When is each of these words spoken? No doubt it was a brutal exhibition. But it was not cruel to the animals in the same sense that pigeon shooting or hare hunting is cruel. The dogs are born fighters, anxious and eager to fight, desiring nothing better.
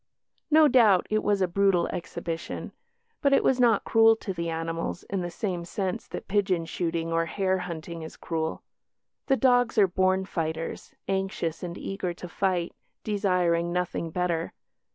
No 0.49 0.67
doubt 0.67 1.05
it 1.11 1.21
was 1.21 1.43
a 1.43 1.47
brutal 1.47 1.85
exhibition. 1.89 2.71
But 3.21 3.33
it 3.33 3.43
was 3.43 3.59
not 3.59 3.83
cruel 3.83 4.15
to 4.15 4.33
the 4.33 4.49
animals 4.49 5.03
in 5.03 5.21
the 5.21 5.29
same 5.29 5.63
sense 5.63 6.07
that 6.07 6.27
pigeon 6.27 6.65
shooting 6.65 7.13
or 7.13 7.27
hare 7.27 7.59
hunting 7.59 8.01
is 8.01 8.17
cruel. 8.17 8.63
The 9.27 9.37
dogs 9.37 9.77
are 9.77 9.85
born 9.87 10.25
fighters, 10.25 10.95
anxious 11.07 11.61
and 11.61 11.77
eager 11.77 12.15
to 12.15 12.27
fight, 12.27 12.73
desiring 13.03 13.71
nothing 13.71 14.09
better. 14.09 14.53